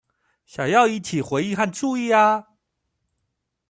[0.47, 2.47] 想要引起回應與注意呀